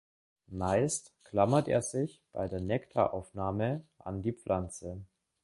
[0.47, 5.05] Meist klammert er sich bei der Nektaraufnahme an die Pflanze.